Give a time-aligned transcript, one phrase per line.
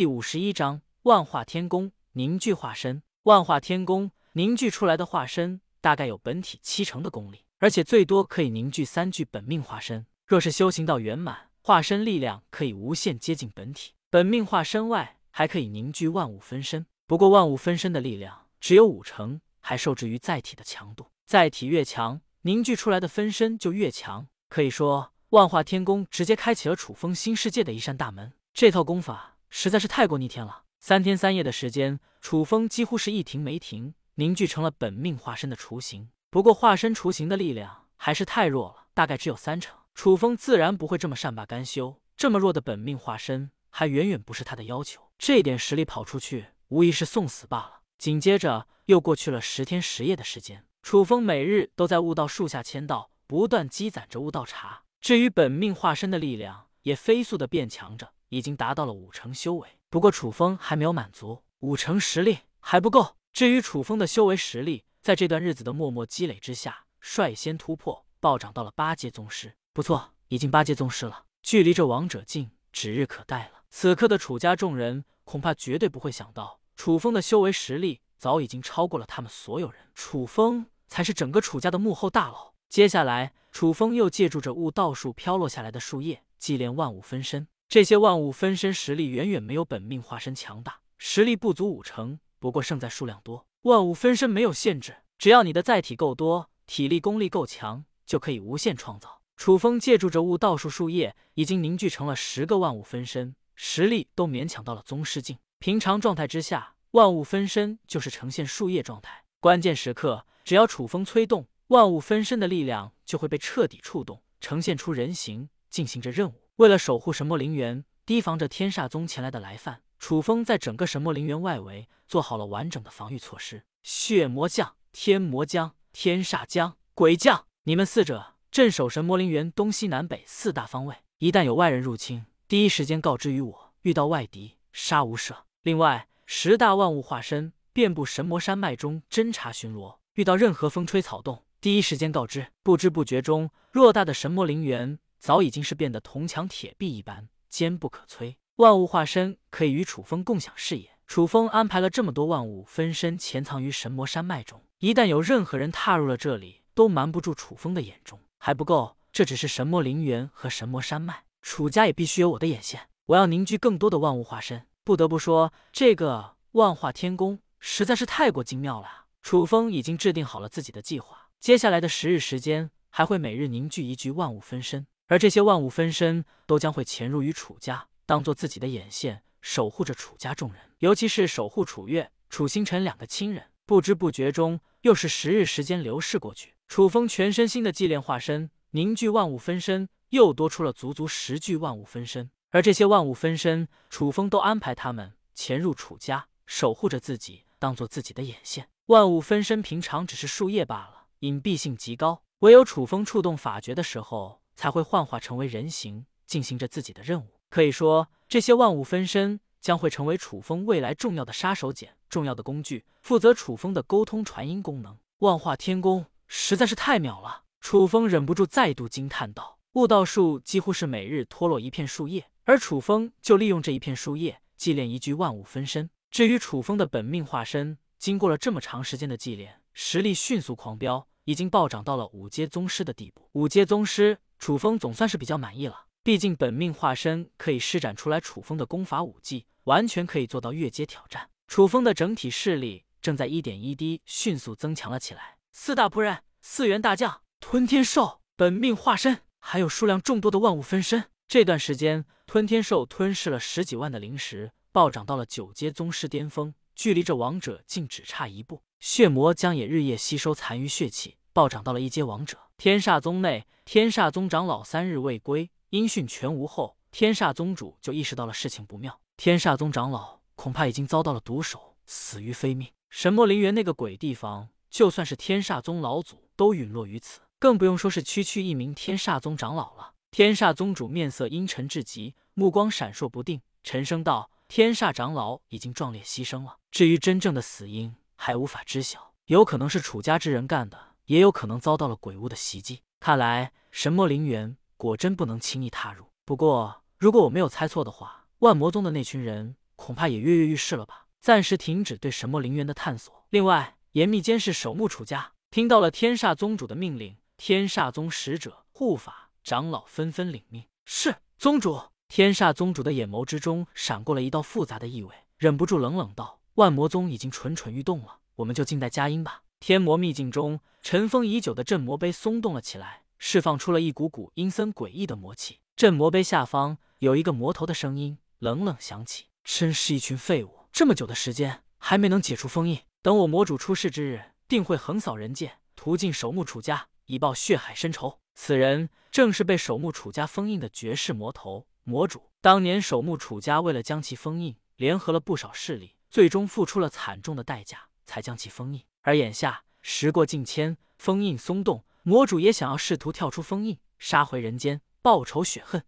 [0.00, 3.02] 第五十一章万化天宫凝聚化身。
[3.24, 10.06] 万化天宫凝聚出来的化身，大概有本体七成的功力，而且最多可以凝聚三具本命化身。
[10.26, 13.92] 若是修行到圆满，化身力量可以无限接近本体。
[14.08, 16.86] 本命化身外，还可以凝聚万物分身。
[17.06, 21.08] 不过万物分身的力量只有五成，还受制于载体的强度。
[21.26, 24.26] 载体越强，凝聚出来的分身就越强。
[24.48, 28.32] 可以说，万化天宫直接开启了楚风新世界的一扇大门。
[28.54, 30.62] 这套功法实在是太过逆天了。
[30.78, 36.08] 三天三夜的时间，楚风几乎是一停没停，凝聚成了本命化身的雏形。
[36.30, 39.76] 不过化身雏形的力量还是太弱了，大概只有三成。
[39.94, 45.10] 楚风自然不会这么善罢甘休，这么弱的本命化身还远远不是他的要求。
[45.18, 47.80] 这点实力跑出去，无疑是送死罢了。
[47.98, 54.84] 紧接着又过去了十天十夜的时间，楚风每日都在悟道树下签到，不断积攒着悟道茶。
[55.02, 59.68] 至于本命化身的力量，也飞速的变强着，已经达到了五成修为。
[59.88, 63.16] 不过楚风还没有满足，五成实力还不够。
[63.32, 69.54] 至于楚风的修为实力，在这段日子的默默积累之下，率先突破，暴涨到了八阶宗师。
[69.72, 73.62] 不错，已经八阶宗师了，距离这王者境指日可待了。
[73.70, 79.80] 此刻的楚家众人恐怕绝对不会想到，楚风的修为实力早已经超过了他们所有人。
[79.94, 82.54] 楚风才是整个楚家的幕后大佬。
[82.68, 87.46] 接下来，楚风又借助着悟道树飘落下来的树叶，祭炼万物分身。
[87.70, 93.46] 这些万物分身实力远远没有本命化身强大，实力不足五成，不过胜在数量多。
[93.62, 99.22] 万物分身没有限制，只要你的载体够多，体力功力够强，就可以无限创造。
[99.36, 105.38] 楚风借助着悟道树树叶，已经凝聚成了十个万物分身，实力都勉强到了宗师境。
[105.60, 116.39] 平常状态之下，万物分身就是呈现树叶状态，关键时刻，只要楚风催动，万物分身的力量就会被彻底触动，呈现出人形，进行着任务。
[116.60, 123.64] 为了守护神魔陵园，提防着天煞宗前来的来犯，楚风在整个神魔陵园外围做好了完整的防御措施。
[123.82, 133.72] 血魔将、天魔将、天煞将、鬼将，你们四者镇守神魔陵园东西南北四大方位，一旦有外人入侵，第一时间告知于我。
[133.80, 135.34] 遇到外敌，杀无赦。
[135.62, 142.48] 另外，十大万物化身遍布神魔山脉中侦查巡逻，遇到任何风吹草动，第一时间告知。
[142.62, 144.98] 不知不觉中，偌大的神魔陵园。
[145.20, 148.36] 早已经是变得铜墙铁壁一般，坚不可摧。
[148.56, 150.96] 万物化身可以与楚风共享视野。
[151.06, 158.18] 楚风安排了这么多万物分身潜藏于神魔山脉中，一旦有任何人踏入了这里，都瞒不住楚风的眼中。
[158.38, 162.88] 还不够，这只是神魔陵园和神魔山脉，楚家也必须有我的眼线。
[163.06, 164.66] 我要凝聚更多的万物化身。
[164.84, 169.06] 不得不说，这个万化天宫实在是太过精妙了。
[169.20, 174.86] 楚风已经制定好了自己的计划，接下来的十日时间，还会每日凝聚一具万物分身。
[175.10, 183.46] 而这些万物分身都将会潜入于楚家，当做自己的眼线，守护着楚家众人，尤其是守护楚月、楚星辰两个亲人。
[183.66, 186.54] 不知不觉中，又是十日时间流逝过去。
[186.68, 192.30] 楚风全身心的祭炼化身，凝聚万物分身，又多出了足足十具万物分身。
[192.50, 198.68] 而这些万物分身，楚风都安排他们潜入楚家，守护着自己，当做自己的眼线。
[198.86, 204.39] 万物分身平常只是树叶罢了，隐蔽性极高，唯有楚风触动法诀的时候。
[204.54, 207.40] 才会幻化成为人形，进行着自己的任务。
[207.48, 214.96] 可以说，这些万物分身将会成为楚风未来重要的杀手锏、重要的工具，负责楚风的沟通传音功能。
[215.18, 225.90] 万化天宫实在是太妙了，楚风忍不住再度惊叹道：“悟道树几乎是每日脱落一片树叶，而楚风就利用这一片树叶祭炼一具万物分身。
[226.10, 233.28] 至于楚风的本命化身，经过了这么长时间的祭炼，实力迅速狂飙，已经暴涨到了五阶宗师的地步。
[233.32, 241.28] 五阶宗师。”楚风总算是比较满意了，毕竟本命化身可以施展出来楚风的功法武技，完全可以做到越阶挑战。
[241.46, 245.36] 楚风的整体势力正在一点一滴迅速增强了起来。
[245.52, 251.10] 四大仆人、四员大将、吞天兽、本命化身，还有数量众多的万物分身。
[251.28, 258.62] 这段时间，吞天兽吞噬了十几万的灵石，暴涨到了九阶宗师巅峰，距离这王者竟只差一步。
[258.78, 261.18] 血魔将也日夜吸收残余血气。
[261.32, 262.38] 暴涨到了一阶王者。
[262.56, 269.00] 天煞宗内，天煞宗长老三日未归，音讯全无后，天煞宗主就意识到了事情不妙。
[269.16, 272.68] 天煞宗长老恐怕已经遭到了毒手，死于非命。
[272.88, 279.92] 神魔陵园那个鬼地方，就算是天煞宗老祖都陨落于此，更不用说是区区一名天煞宗长老了。
[280.10, 290.76] 天煞宗主面色阴沉至极，目光闪烁不定，沉声道：“天煞长老已经壮烈牺牲了，至于真正的死因，还无法知晓，有可能是楚家之人干的。”
[291.10, 296.04] 也有可能遭到了鬼物的袭击，看来神魔陵园果真不能轻易踏入。
[296.24, 301.08] 不过，如果我没有猜错的话，万魔宗的那群人恐怕也跃跃欲试了吧？
[301.20, 303.26] 暂时停止对神魔陵园的探索。
[303.30, 305.32] 另外，严密监视守墓楚家。
[305.50, 310.64] 听到了天煞宗主的命令，天煞宗使者、护法、长老纷纷领命。
[310.84, 311.82] 是宗主。
[312.06, 325.60] 天煞宗主的眼眸之中闪过了一道复杂的意味，忍不住冷冷道：“万魔宗已经蠢蠢欲动了，我们就静待佳音吧。”天魔秘境中，尘封已久的镇魔碑松动了起来，释放出了一股股阴森诡异的魔气。
[325.76, 341.66] 镇魔碑下方有一个魔头的声音冷冷响起：“真是一群废物，这么久的时间还没能解除封印，等我魔主出世之日，定会横扫人界，屠尽守墓楚家，以报血海深仇。”此人正是被守墓楚家封印的绝世魔头。
[341.84, 348.82] 魔主当年守墓楚家为了将其封印，联合了不少势力，最终付出了惨重的代价，才将其封印。
[349.02, 355.84] 而眼下时过境迁，封印松动，魔主也想要试图跳出封印，杀回人间，报仇雪恨。